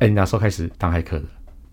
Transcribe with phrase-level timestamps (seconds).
[0.00, 1.24] 哎，你哪时候开始当骇客的？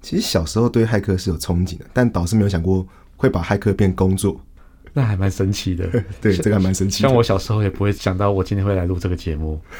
[0.02, 4.40] 其实小时候对骇客是有憧憬的，但倒是没有想过会把骇客变工作。
[4.92, 5.88] 那还蛮神奇的。
[6.20, 7.08] 对，这个还蛮神奇的。
[7.08, 9.62] 像我小时候也不会想到我今天会来录这个节目。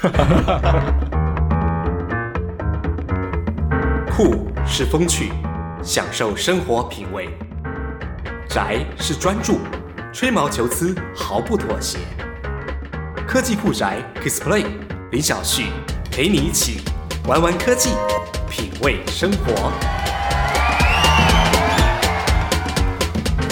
[4.10, 5.30] 酷是风趣，
[5.82, 7.26] 享受生活品味；
[8.48, 9.58] 宅是专注，
[10.10, 11.98] 吹毛求疵毫不妥协。
[13.26, 14.64] 科技酷宅 Kiss Play，
[15.12, 15.66] 林小旭
[16.10, 16.80] 陪你一起
[17.28, 17.90] 玩玩科技。
[18.48, 19.70] 品味生活，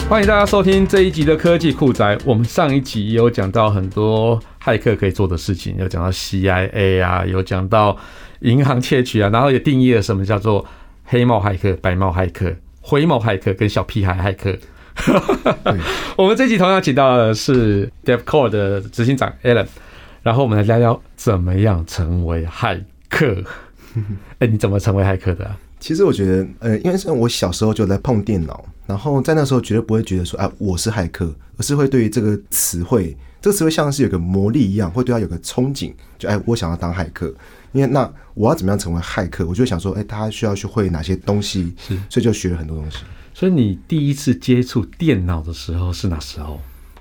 [0.09, 2.17] 欢迎大家收听这一集的科技酷宅。
[2.25, 7.95] 我们上一集有讲到很多骇客可以做的事情，有讲到 CIA 啊，有讲到
[8.41, 10.65] 银行窃取啊，然后也定义了什么叫做
[11.05, 14.57] 黑帽骇客、白帽骇客、灰帽骇客跟小屁孩骇客。
[16.17, 19.67] 我们这集同样请到的是 DevCore 的执行长 Alan，
[20.23, 23.45] 然后我们来聊聊怎么样成为骇客。
[24.39, 25.59] 哎、欸，你怎么成为骇客的啊？
[25.79, 37.33] 其实我觉得，呃，因为是我小时候就在碰电脑，然后在那时候绝对不会觉得说，啊，我是骇客，而是会对于这个词汇，这个词汇像是有个魔力一样，会对他有个憧憬，就哎，我想要当骇客。
[37.73, 39.47] 因为那我要怎么样成为骇客？
[39.47, 41.75] 我就想说，哎，他需要去会哪些东西？
[41.77, 42.99] 是，所以就学了很多东西。
[43.35, 46.59] 所以你第一次接触电脑的时候是哪时候？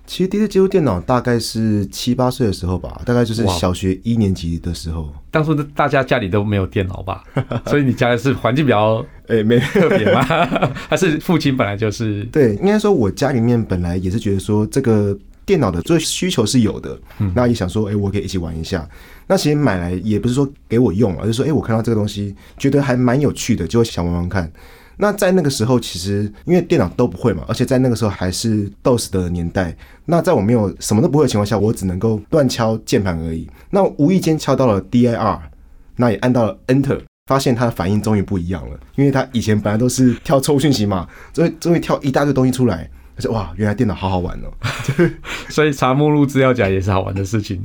[0.08, 5.12] 其实第一次接触电脑大概是七八岁的时候吧，大概就是小学一年级的时候。
[5.32, 7.24] 当初大家家里都没有电脑吧，
[7.68, 10.24] 所以你家是环境比较诶没特别吗？
[10.88, 12.24] 还是父亲本来就是？
[12.32, 16.98] 对，应该说我家里面本来也是觉得说这个电脑的这个需求是有的，
[17.34, 18.88] 那也想说诶我可以一起玩一下。
[19.28, 24.52] 那其实买来也不是说给我用，而是说诶我看到这个东西觉得还蛮有趣的，就会想玩玩看。
[24.98, 29.76] 那在那个时候，其实因为电脑都不会嘛，而且在那个时候还是 DOS 的年代。
[30.06, 33.50] 那在我没有什么都不会的情况下，我只能够乱敲键盘而已。
[33.70, 35.40] 那无意间敲到了 DIR，
[35.96, 38.80] 那也按到了 Enter，发现它的反应终于不一样了。
[38.96, 42.90] 因为它以前本来都是跳错误讯息嘛，终于终于跳一大堆东西出来。
[43.18, 44.52] 我说哇，原来电脑好好玩哦！
[45.48, 47.64] 所以查目录资料夹也是好玩的事情。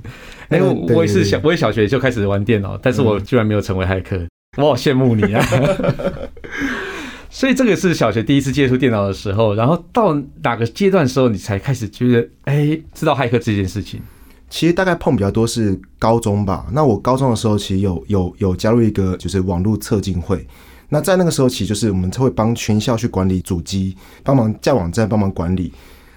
[0.48, 4.16] 哎、欸，我也是小，我也小学就开始玩电脑，但是我居然没有成为骇客，
[4.58, 5.44] 我好羡慕你啊！
[7.30, 14.00] 所以这个是小学第一次接触电脑的时候，然后到哪个阶段的时候，你才开始觉得，哎，知道骇客这件事情？
[14.50, 16.66] 其实大概碰比较多是高中吧。
[16.72, 20.44] 那我高中的时候，其实有有有加入一个就是网络测进会。
[20.88, 25.72] 那在那个时候，其实就是我们会帮全校去管理主机，帮忙架网站，帮忙管理。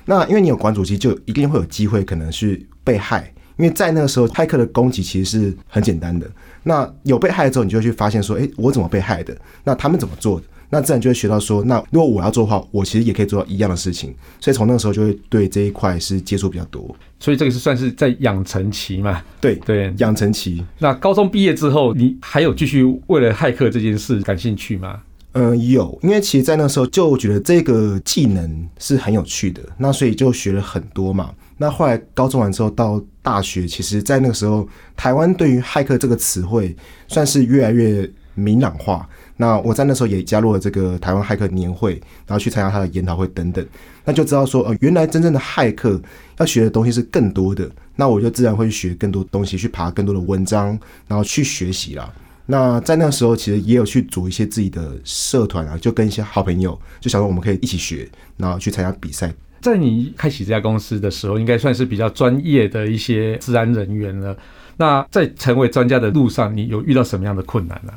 [0.05, 3.31] 那因为你有管主机，就一定会有机会可能是被害。
[3.57, 6.27] 因为在那个时候，骇客的攻击其实是很简单的。
[6.63, 9.37] 那有被害之后，你就会去发现说，哎，我怎么被害的？
[9.63, 10.47] 那他们怎么做的？
[10.73, 14.11] 那自然就会学到说，那如果我要做的话，我其实也可以做到一样的事情。
[14.41, 16.93] 所以从那个时候就会对这一块是接触比较多。
[17.19, 19.21] 所以这个是算是在养成期嘛？
[19.39, 20.65] 对对，养成期。
[20.79, 24.99] 那高中毕业之后，你还有继续为了骇客这件事感兴趣吗？
[25.33, 31.31] 嗯，有，因为其实，在那时候就觉得这个技能是很有趣的，那所以就学了很多嘛。
[31.57, 34.67] 那后来高中完之后到大学，其实，在那个时候，
[34.97, 36.75] 台湾对于骇客这个词汇
[37.07, 39.07] 算是越来越明朗化。
[39.37, 41.93] 那我在那时候也加入了这个台湾骇客年会，
[42.27, 43.65] 然后去参加他的研讨会等等，
[44.05, 45.99] 那就知道说，呃，原来真正的骇客
[46.37, 47.69] 要学的东西是更多的。
[47.95, 50.77] 那我就自然会学更多东西，去爬更多的文章，
[51.07, 52.11] 然后去学习啦。
[52.45, 58.07] 那在那时候，其实也有去组一些自己的社团啊，就跟一些好朋友，就想说我们可以一起学，
[58.37, 59.33] 然后去参加比赛。
[59.61, 64.35] 在你开启这家公司的时候，应该算是比较专业的一些治安人员了。
[64.75, 67.93] 那在成为专家的路上，你有遇到什么样的困难呢？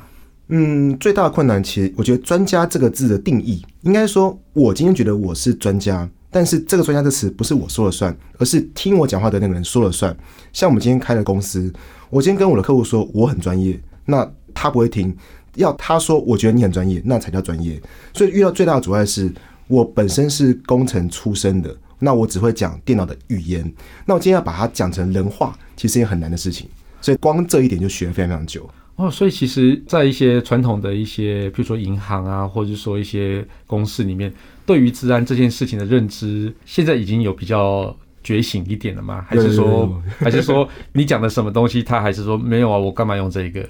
[0.48, 10.16] 嗯，最大的困难其实，我觉得“专家”这个字的定义，应该说，我今天觉得我是专家，但是这个“专家”这词不是我说了算，而是听我讲话的那个人说了算。
[10.52, 11.72] 像我们今天开的公司，
[12.10, 15.12] 我今天跟我的客户说我很专业，那他不会听，
[15.56, 17.82] 要他说我觉得你很专业，那才叫专业。
[18.14, 19.32] 所以遇到最大的阻碍是，
[19.66, 23.68] 我本身是工程出身的，那我只会讲电脑的语言，
[24.04, 26.68] 那我今天要把它讲成人话，其实也很难的事情。
[27.00, 28.70] 所以光这一点就学了非常非常久。
[28.96, 34.32] 哦，所以其实，在一些传统的一些，比如说银行啊，或者说一些公司里面，
[34.64, 37.94] 对于治安这件事情的认知，现在已经有比较
[38.24, 39.22] 觉醒一点了吗？
[39.28, 42.78] 还是说， 还是说你讲的什么东西，他还是说没有啊？
[42.78, 43.68] 我干嘛用这个？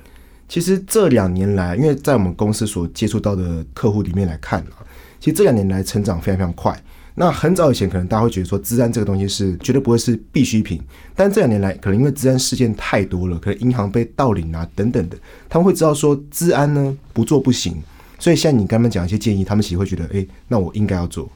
[0.49, 4.79] 其实这两年来，因为在我们公司所接触到的客户里面来看啊，
[5.19, 6.81] 其实这两年来成长非常非常快。
[7.19, 10.79] 那很早以前，可能大家会觉得说，资安这个东西是绝对不会是必需品。
[11.15, 15.17] 但这两年来，可能因为资安事件太多了，可能银行被盗领啊等等的，
[15.49, 17.83] 他们会知道说，资安呢不做不行。
[18.19, 21.27] 所以，像你刚刚讲一些建议，他们其实会觉得，哎，那我应该要做。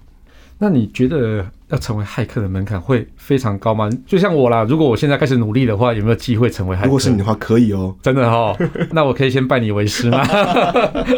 [0.58, 3.88] 那你觉得要成为骇客的门槛会非常高吗？
[4.06, 6.84] 就像我啦，如果我现在开始努力的话，有没有机会成为骇客？
[6.84, 8.54] 如果是你的话，可以哦，真的哦，
[8.92, 10.22] 那我可以先拜你为师吗？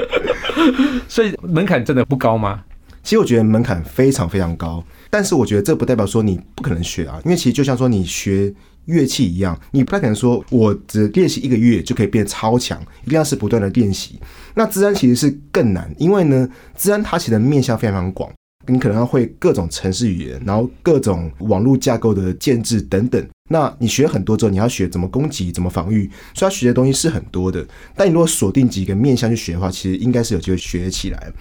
[1.08, 2.62] 所以门槛真的不高吗？
[3.02, 8.52] 其实我觉得门槛非常非常高，但是我觉得这不代表说你不可能学啊，因为其实就像说你学
[8.86, 14.18] 乐器一样，你不太可能说我只练习一个月就可以变超强，一定要是不断的练习。
[14.54, 18.30] 那资安其实是更难，因为呢，资安它其实面向非常广。
[18.68, 23.26] 你可能要会各种程式语言，然后各种网络架构的建制等等。
[23.50, 27.66] 那你学很多之后，你要学怎么攻击、怎么防御，所以要学的东西是很多的。
[27.96, 31.32] 但你如果锁定几个面向去学的话，其实应该是有机会学起来。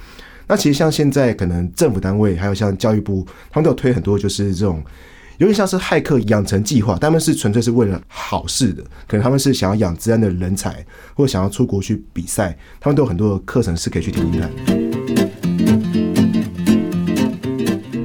[0.52, 4.84] 那其实像现在可能政府单位，还有像教育部，他们都有推很多就是这种
[5.38, 8.84] 有点像是骇客养成计划，他们是纯粹是为了好事的。
[9.08, 14.52] 可能他们是想要养资安的人才，或想要出国去比赛，他们都有很多的课程是可以去听听看。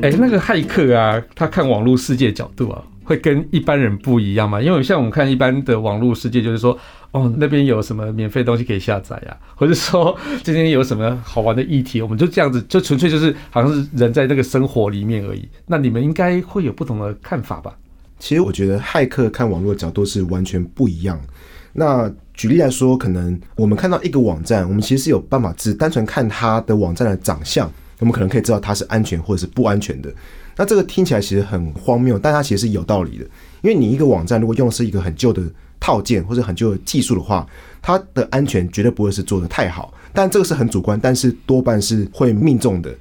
[0.02, 4.61] 哎、那个骇客啊，他看网络世界角度啊，会跟一般人不一样吗？
[4.61, 6.76] 因为像我们看一般的网络世界，就是说，
[7.12, 15.49] 哦，那边有什么免费东西可以下载啊，或者说 今天有什么好玩的议题，我们就这样子，就纯粹就是好像是人在那个生活里面而已。
[15.67, 17.75] 那你们应该会有不同的看法吧？
[18.19, 21.20] 其实我觉得骇客看网络的角度是完全不一样。
[21.73, 27.70] 那举例来说，可能我们看到一个网站，我们其实是有办法只单纯看它的网站的长相。
[27.99, 30.12] 我们可能可以知道它是安全或者是不安全的，
[30.56, 33.25] 那这个听起来其实很荒谬，但它其实是有道理的。
[33.62, 35.43] 因为你一个网站如果用的是一个很旧的
[35.79, 37.47] 套件或者很旧的技术的话，
[37.82, 39.93] 它的安全绝对不会是做的太好。
[40.12, 42.94] 但这个是很主观，但是多半是会命中的。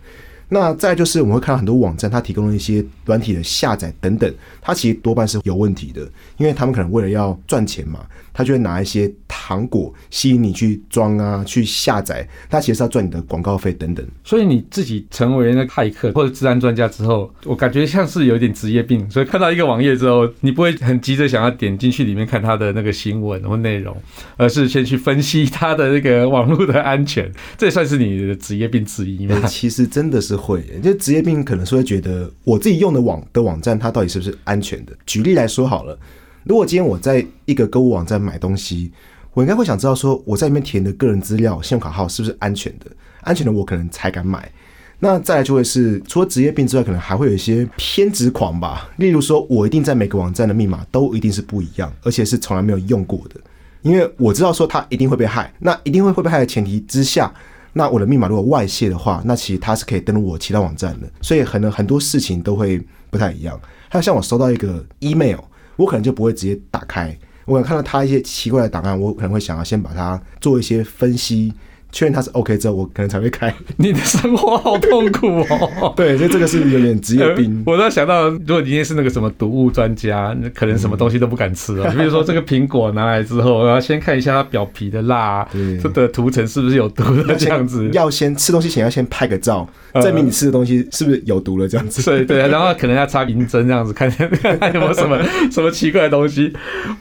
[0.50, 6.02] 那再就是我们会看到很多网站，它提供了一些软体的下载等等，它其实多半是有问题的，
[6.38, 8.00] 因为他们可能为了要赚钱嘛。
[8.38, 12.28] 他就会拿一些糖果吸引你去装啊，去下载。
[12.50, 14.06] 他其实是要赚你的广告费等等。
[14.26, 19.10] 所以你自己成为那个骇客或者治安专家之后，我感觉像是有点职业病。
[19.10, 23.96] 所以看到一个网页之后，你不会很急着想要点进去里面看他的那个新闻或内容，
[24.36, 27.32] 而是先去分析他的那个网络的安全。
[27.58, 29.42] 这也算是你的职业病之一吗？
[29.48, 34.94] 其实真的是会，就职业病可能是会觉得我自己用的网的网站，它到底是不是安全的？
[35.06, 35.98] 举例来说好了。
[36.44, 38.92] 如果今天我在一个购物网站买东西，
[39.34, 42.86] 我应该会想知道说我在里面填的个人资料、信用卡号是不是安全的？
[43.22, 44.52] 安全的我可能才敢买。
[45.00, 48.90] 那再来就会是除了职业病之外，可能还会有一些偏执狂吧。
[48.98, 53.36] 例如说，我一定在每个网站的密码都一定是不一样，而且是从来没有用过的，
[53.82, 55.54] 因为我知道说它一定会被害。
[55.60, 57.32] 那一定会会被害的前提之下，
[57.78, 61.08] 那我的密码如果外泄的话，那其实它是可以登录我其他网站的。
[61.22, 63.60] 所以可能很多事情都会不太一样。
[63.90, 65.40] 还有像我收到一个 email。
[65.78, 67.14] 我可能就不会直接打开，
[67.44, 71.54] 我可能看到它一些奇怪的档案，我可能会想要先把它做一些分析。
[71.92, 73.54] 确认他是 OK 之后，我可能才会开。
[73.78, 75.94] 你的生活好痛苦哦。
[75.98, 77.64] 对，所以这个是有点职业病。
[77.66, 81.90] 我都想到，如果你今天是那个什么毒物专家，那可能什么东西都不敢吃了。
[81.92, 85.48] 比如说这个苹果拿来之后，我要先看一下它表皮的蜡，
[85.82, 87.90] 这的涂层是不是有毒的这样子。
[87.94, 89.68] 要先吃东西前要先拍个照，
[90.02, 92.04] 证明你吃的东西是不是有毒了这样子。
[92.04, 95.18] 对对，然后可能要插银针这样子，看看有没有什么
[95.52, 96.52] 什么奇怪的东西。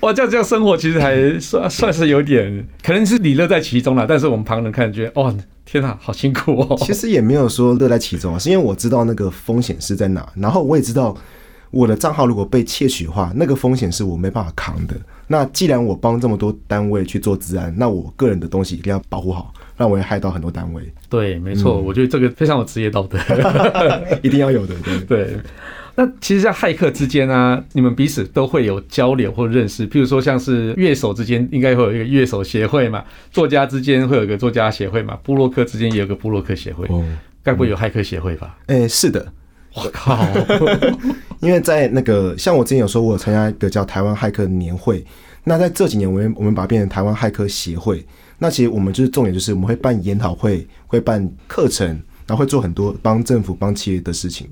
[0.00, 4.06] 哇，这样这样生活其实还算算是有点，可能是你乐在其中了。
[4.06, 4.84] 但是我们旁人看。
[4.84, 5.34] 感觉哦，
[5.64, 6.76] 天哪，好辛苦哦！
[6.80, 11.16] 其实也没有说乐在其中啊，是因为我知道那个风险是在哪，然后我也知道
[11.70, 14.94] 我的账号如果被窃取的话，那个风险是我没办法扛的。
[15.26, 20.82] 那既然我帮这么多单位去做治安，那我个人的东西一定要保护好，让我也害到很多单位。
[21.08, 23.18] 对，没错，嗯、我觉得这个非常有职业道德，
[24.22, 24.74] 一定要有的。
[24.84, 25.38] 对对。
[25.96, 29.88] 那其实，在骇客之间啊，你们彼此都会有交流或认识。
[29.88, 36.86] 譬如说，像是乐手之间，应该会有一个乐手协会嘛；作家之间会有一个作家协会嘛；部落客之间也有个部落客协会。
[36.88, 37.04] 哦，
[37.42, 38.58] 该不会有骇客协会吧？
[38.66, 39.32] 哎、欸，是的。
[39.76, 40.24] 我靠！
[41.40, 45.04] 因为在那个，像我之前有说，我有参加一个叫台湾骇客年会。
[45.42, 48.06] 那在这几年，我们我们把它变成台湾骇客协会。
[48.38, 51.88] 那其实我们就是重点，就是我们会办研讨会，会办课程，
[52.24, 54.48] 然后会做很多帮政府、帮企业的事情。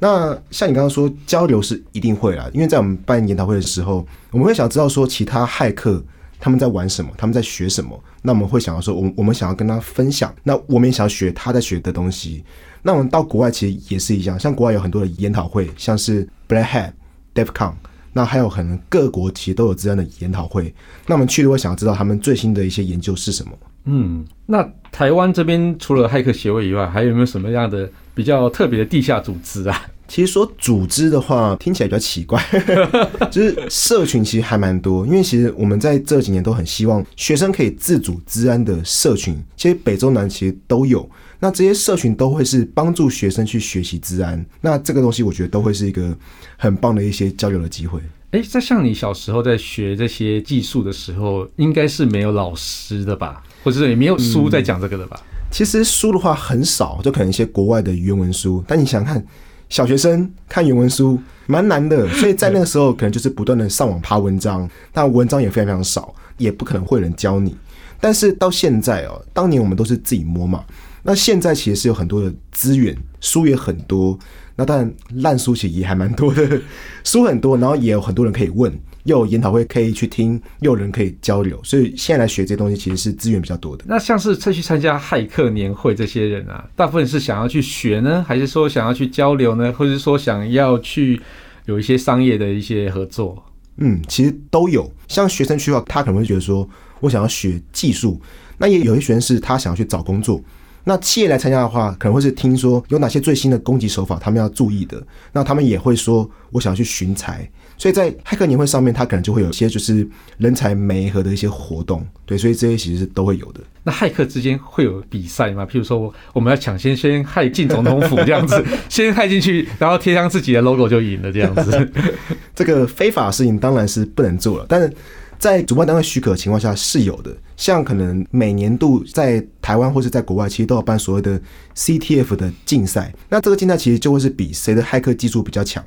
[0.00, 6.02] 那像你刚刚说交流是一定会啦，因为在我们办研讨会的时候，我们会想知道说其他骇客
[6.40, 8.02] 他们在玩什么，他们在学什么。
[8.22, 12.42] 那我们会想要说，我我们想要跟他分享，那我们也想要学他在学的东西。
[12.82, 16.92] 那我们到国外其实也是一样，像国外有很多的研讨会，像是 Black Hat、
[17.34, 17.74] DEF CON，
[18.14, 20.74] 那还有可能各国其实都有这样的研讨会。
[21.06, 23.52] 那我们去了会想要知道他们最新的一些研究是什么。
[23.84, 29.86] 嗯，那台湾这边除了骇客协会以外，还有没有什么样的比较特别的地下组织啊？
[30.06, 32.42] 其实说组织的话，听起来比较奇怪，
[33.30, 41.08] 就是社群其实还蛮多，因为其实我们在这几年都很希望学生可以自主自安的社群，其实北中南其实都有。
[41.40, 46.16] 那这些社群都会是帮助学生去学习治安，那这个东西我觉得都会是一个
[46.56, 48.00] 很棒的一些交流的机会。
[48.30, 55.20] 哎，在像你小时候在学这些技术的时候，应该是没有老师的吧，或者是也没有书在讲这个的吧？
[55.20, 59.24] 嗯，其实书的话很少，就可能一些国外的原文书，但你想看。
[59.68, 61.16] 小学生看原文书
[61.46, 67.56] 蛮难的，所以在那个时候可能就是不断的上网爬文章，但文章也非常非常少，也不可能会有人教你。
[68.00, 70.64] 但是到现在哦，当年我们都是自己摸嘛，
[71.02, 74.18] 那现在其实是有很多的资源，书也很多，
[74.56, 76.60] 那当然烂书其实也还蛮多的，
[77.04, 78.72] 书很多，然后也有很多人可以问。
[79.04, 83.82] 又有研讨会可以去听，又有人可以交流，所以现在来学这些东西其实是资源比较多的。
[83.88, 91.18] 那像是去参加骇客年会这些人啊，大部分是想要去学呢，还是说想要去交流呢，或者是说想要去
[91.64, 93.42] 有一些商业的一些合作？
[93.78, 94.92] 嗯，其实都有。
[95.08, 96.68] 像学生区的话，他可能会觉得说
[97.00, 98.20] 我想要学技术，
[98.58, 100.38] 那也有些学生是他想要去找工作。
[100.84, 105.02] 那企业来参加的话，可能会是听说有哪些最新的攻击手法，他们要注意的。
[105.32, 107.48] 那他们也会说我想要去寻才。
[107.76, 110.06] 所以在骇客年会上面，他可能就会有一些就是
[110.36, 113.60] 人才媒合的一些活动，对，所以这些其实是都会有的。
[113.82, 115.64] 那骇客之间会有比赛吗？
[115.64, 121.90] 譬如说，我们要抢先先骇进总统府这样子，先骇进去，然后贴上自己的 logo 就赢了这样子。
[122.54, 124.92] 这个非法的事情当然是不能做了，但是
[125.40, 127.36] 在主办单位许可的情况下是有的。
[127.56, 131.40] 像可能每年度在台湾或是在国外，其实都要办所谓的
[131.74, 133.12] CTF 的竞赛。
[133.28, 135.84] 那这个竞赛其实就会是比谁的骇客技术比较强。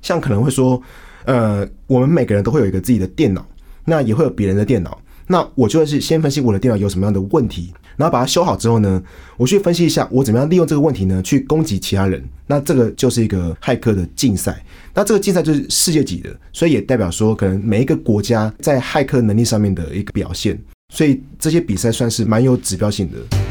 [0.00, 0.82] 像可能会说。
[1.26, 3.44] 呃，我们每个人都会有一个自己的电脑，
[3.84, 4.96] 那也会有别人的电脑。
[5.26, 9.02] 那我就会是先分析我的电脑有什么样的问题，然后把它修好之后呢，
[9.36, 12.22] 我去分析一下我怎么样利用这个问题呢去攻击其他人。
[12.46, 14.64] 那这个就是一个骇客的竞赛。
[14.94, 20.58] 那这个竞赛就是世界级的，所以也代表说可能每一个国家在骇客能力上面的一个表现。
[20.94, 23.45] 所以这些比赛算是蛮有指标性的。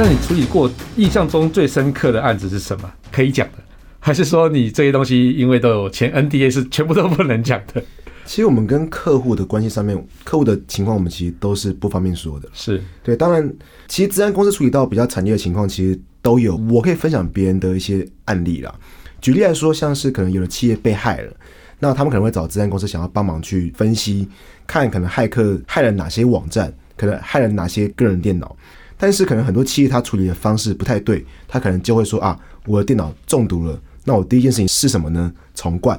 [0.00, 2.88] 那你处理过印象中最深刻的案子是什么？
[3.10, 3.54] 可以讲的，
[3.98, 7.82] 还是说你这些东西因为都有签 NDA 是全部都不能讲的？
[8.24, 12.48] 其实我们跟客户的关系上面，客户的情况我们其实都是不方便说的。
[12.52, 13.52] 是对，当然，
[13.88, 16.54] 其实资安公司处理到比较惨烈的情况，其实都有。
[16.70, 18.72] 我可以分享别人的一些案例啦。
[19.20, 21.32] 举例来说，像是可能有的企业被害了，
[21.80, 24.28] 那他们可能会找资安公司想要帮忙去分析，
[24.64, 28.56] 看可能骇客害了哪些网站，可能害了哪些个人电脑。
[28.98, 35.32] 但是可能很多企业它处理的方式不太对，它可能就会说啊，我的电脑中毒了，那我第一件事情是什么呢？
[35.54, 35.98] 重灌。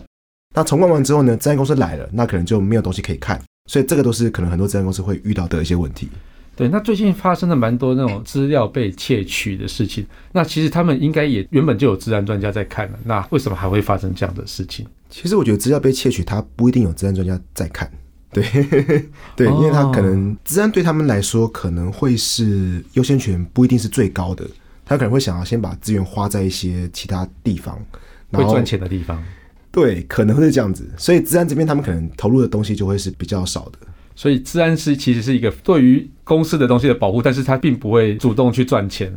[0.53, 6.09] 那重灌完之后呢，资安公司来了，那可能就没有东西可以看，所以这个都是可能很多资安公司会遇到的一些问题。
[6.55, 14.85] 对，那最近发生了蛮多那种资料被窃取的事情，那其实他们应该也原本就有资安专家在看了，那为什么还会发生这样的事情？
[15.09, 17.89] 其实我觉得资料被窃取，它不一定有资安专家在看。
[18.33, 18.43] 对，
[19.35, 24.45] 对，因为他可能资安对他们来说可能会是优先权不一定是最高的，
[24.85, 27.79] 他可能会想要先把资源花在一些其他地方，
[28.31, 29.23] 会赚钱的地方。
[29.71, 33.79] 对，可能会是这样子，所以资安这边他们可能投入的东西就会是比较少的。
[34.15, 39.11] 所以治安是其实是一个对于公司的东西的保护，但是他并不会主动去赚钱。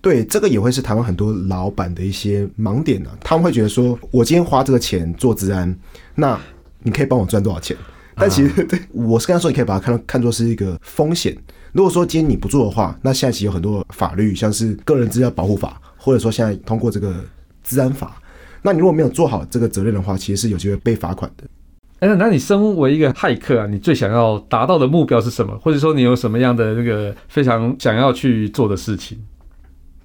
[0.00, 3.18] 对，这个也会是台湾很多老板的一些盲点呢、啊。
[3.22, 5.76] 他们会觉得说，我今天花这个钱做治安，
[6.14, 6.38] 那
[6.82, 7.76] 你可以帮我赚多少钱？
[8.18, 11.36] 但其实，对，我是跟他说，你可以把它看看作是一个风险。
[11.72, 17.14] 如果说今天你不做的话，那现在其实有很多法律，像是个人资料保护法，或者说现在通过这个
[17.62, 18.18] 治安法，
[18.62, 21.44] 那你如果没有做好这个责任的话，其实是有机会被罚款的。
[21.98, 25.54] 哎，那你身为一个骇客啊，你最想要达到的目标是什么？
[25.58, 29.18] 或者说你有什么样的那个非常想要去做的事情？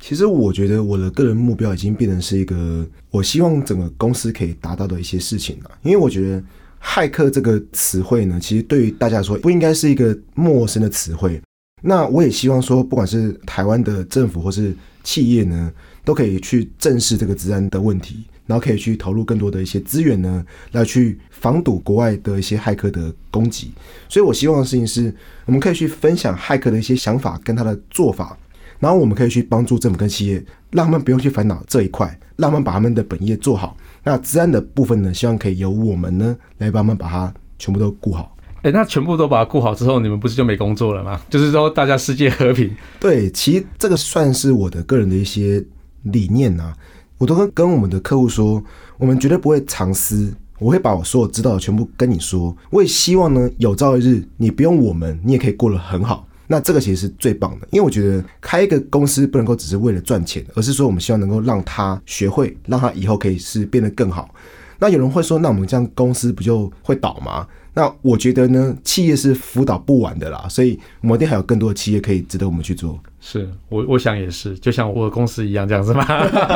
[0.01, 6.43] 其实我觉得我的个人目标已经变成是一个，我希望整个公司可以达到的一些事情了，因为我觉得。
[6.83, 11.41] 骇客这个词汇呢，其实对于大家来说不应该是一个陌生的词汇。
[11.83, 15.71] 那我也希望说，不管是台湾的政府或是企业呢，
[16.03, 23.71] 都可以去正视这个治安的问题，然后可以去投入更多的一些资源呢，来去防堵国外的一些骇客的攻击。
[24.07, 25.11] 所以我希望的事情是，
[25.45, 28.37] 我们可以去分享骇客的一些想法跟他的做法，
[28.79, 33.75] 然后我们可以去帮助政府跟企业，让他们不用去烦恼这一块，让他们把他们的本业做好。
[34.03, 38.35] 那治安的部分呢，希望可以由我们呢来帮忙把它全部都顾好。
[38.57, 41.19] 哎、欸，那全部都把它顾好之后，你们不是就没工作了吗？
[41.29, 42.69] 就是说大家世界和平。
[42.99, 45.63] 对，其实这个算是我的个人的一些
[46.03, 46.77] 理念呐、啊。
[47.17, 48.63] 我都跟跟我们的客户说，
[48.97, 52.55] 我们绝对不会藏私，我会把我所有知道的全部跟你说。
[52.71, 56.27] 我也希望呢，有朝一日你不用我们，你也可以过得很好。
[56.51, 64.29] 那这个其实是最棒的，因为我觉得开一个公司不能够只是为了赚钱，而是说我们希望能够让他学会，让他以后可以是变得更好。
[64.77, 67.47] 那有人会说，那我们这样公司不就会倒吗？
[67.73, 72.99] 那我觉得呢，企业是辅导不完的啦，所以我们一定还有更多的企业可以值得我们去做。
[73.23, 76.05] 是我我想也是，就像我的公司一样这样子嘛。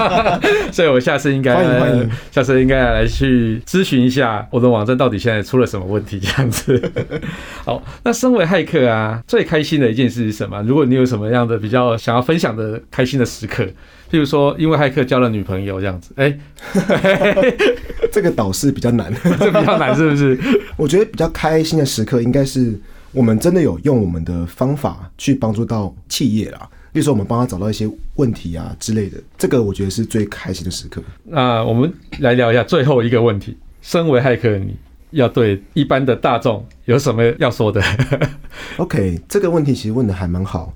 [0.74, 6.92] 所以我下次应该，欢迎欢迎，下次应该来去咨询一下我的网站到底现在出了什么问题这样子。
[7.64, 10.62] 好，那身为骇客啊，最开心的一件事是什么？
[10.64, 13.66] 如果你有什么样的比较想要分享的开心的时刻，
[14.16, 17.58] 譬如说因为骇客交了女朋友这样子，哎、欸，
[18.14, 20.40] 这个导师比较难， 这比较难是不是？
[20.78, 22.80] 我觉得比较开心的时刻应该是。
[23.12, 31.02] 我们真的有用我们的方法去帮助到企业啦，比如说我们帮他找到一些问题啊之类的，这个我觉得是最开心的时刻。
[31.24, 34.76] 那我们来聊一下最后一个问题：身为骇客，你
[35.12, 37.82] 要对一般的大众有什么要说的
[38.76, 40.74] ？OK，这个问题其实问的还蛮好。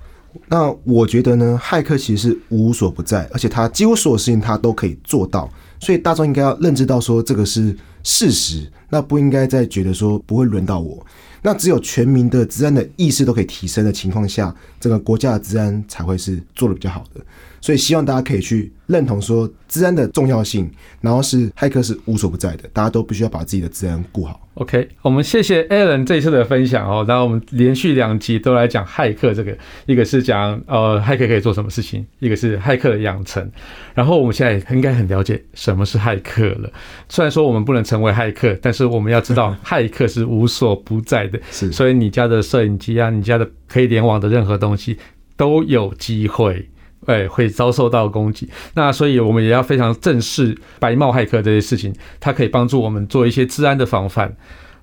[0.48, 11.06] 那我觉得呢，骇客其实是无所不在，而且他几乎所有事情他都可以做到，所以大众应该要认知到说这个是事实，那不应该再觉得说不会轮到我。
[11.42, 17.20] 那只有全民的治安的意识都可以提升的情况下，整个国家的治安才会是做的比较好的。
[17.62, 20.70] 所以希望大家可以去认同说治安的重要性，
[21.00, 24.48] 然后是骇客是无所不在的，大家都必须要把自己的治安顾好。
[24.54, 27.04] OK，我们谢谢 Alan 这一次的分享哦。
[27.06, 29.56] 然后我们连续两集都来讲骇客这个，
[29.86, 33.50] 一个是讲呃骇客可以做什么事情，一个是骇客的养成。
[33.94, 36.70] 然后我们现在应该很了解什么是骇客了。
[37.08, 41.40] 虽然说我们不能成为骇客，但是我们要知道骇客是无所不在的。
[41.50, 44.98] 是，所以你家的摄影机啊，你家的可以联网的任何东西
[45.36, 46.68] 都有机会。
[47.06, 48.46] 哎，会遭受到攻击。
[48.74, 54.36] 那所以我们也要非常正视白帽骇客这些事情，它可以帮助我们做一些治安的防范。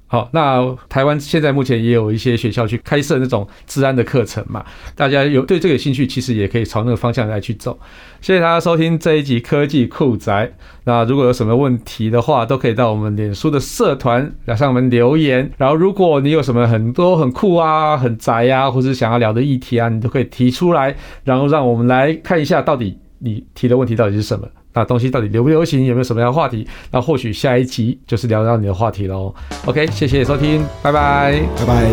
[0.09, 7.77] 好，那台湾现在目前也有一些学校去开设那种治安的课程嘛，大家有对这个兴趣，其实也可以朝那个方向来去走。
[8.21, 10.53] 谢谢大家收听这一集科技酷宅。
[10.85, 15.51] 那如果有什么问题的话，都可以到我们脸书的社团来上面留言。
[15.57, 20.95] 然后如果你有什么很多很酷啊、很宅啊，或者想要聊的议题啊，你都可以提出来，
[21.25, 24.47] 然后让我们来看一下到底你提的问题到底是什么。
[24.77, 25.86] 那东西到底流不流行？
[25.86, 26.67] 有没有什么样的话题？
[26.91, 29.34] 那或许下一集就是聊聊你的话题喽。
[29.65, 31.92] OK，谢谢收听，拜拜，拜拜。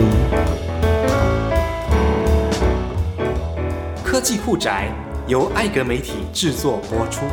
[4.05, 4.93] 科技酷宅
[5.27, 7.25] 由艾格媒体制作播出。